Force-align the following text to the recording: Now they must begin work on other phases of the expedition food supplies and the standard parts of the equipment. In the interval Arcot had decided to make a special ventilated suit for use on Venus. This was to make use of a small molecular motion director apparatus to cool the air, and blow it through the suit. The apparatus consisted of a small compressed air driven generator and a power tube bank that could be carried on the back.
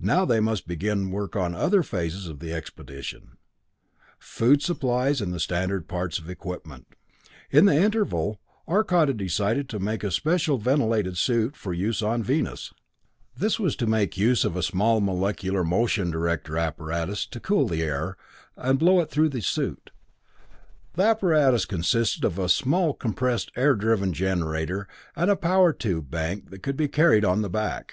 Now 0.00 0.24
they 0.24 0.40
must 0.40 0.66
begin 0.66 1.10
work 1.10 1.36
on 1.36 1.54
other 1.54 1.82
phases 1.82 2.26
of 2.28 2.38
the 2.38 2.50
expedition 2.50 3.36
food 4.18 4.62
supplies 4.62 5.20
and 5.20 5.34
the 5.34 5.38
standard 5.38 5.86
parts 5.86 6.18
of 6.18 6.24
the 6.24 6.32
equipment. 6.32 6.94
In 7.50 7.66
the 7.66 7.76
interval 7.76 8.40
Arcot 8.66 9.08
had 9.08 9.18
decided 9.18 9.68
to 9.68 9.78
make 9.78 10.02
a 10.02 10.10
special 10.10 10.56
ventilated 10.56 11.18
suit 11.18 11.58
for 11.58 11.74
use 11.74 12.00
on 12.00 12.22
Venus. 12.22 12.72
This 13.36 13.58
was 13.60 13.76
to 13.76 13.86
make 13.86 14.16
use 14.16 14.46
of 14.46 14.56
a 14.56 14.62
small 14.62 15.02
molecular 15.02 15.62
motion 15.62 16.10
director 16.10 16.56
apparatus 16.56 17.26
to 17.26 17.38
cool 17.38 17.68
the 17.68 17.82
air, 17.82 18.16
and 18.56 18.78
blow 18.78 19.00
it 19.02 19.10
through 19.10 19.28
the 19.28 19.42
suit. 19.42 19.90
The 20.94 21.02
apparatus 21.02 21.66
consisted 21.66 22.24
of 22.24 22.38
a 22.38 22.48
small 22.48 22.94
compressed 22.94 23.52
air 23.56 23.74
driven 23.74 24.14
generator 24.14 24.88
and 25.14 25.30
a 25.30 25.36
power 25.36 25.74
tube 25.74 26.10
bank 26.10 26.48
that 26.48 26.62
could 26.62 26.78
be 26.78 26.88
carried 26.88 27.26
on 27.26 27.42
the 27.42 27.50
back. 27.50 27.92